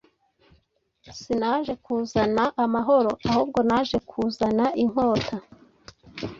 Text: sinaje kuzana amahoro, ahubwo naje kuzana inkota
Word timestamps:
sinaje 1.19 1.73
kuzana 1.85 2.43
amahoro, 2.63 3.11
ahubwo 3.29 3.59
naje 3.69 3.97
kuzana 4.09 4.65
inkota 4.83 5.35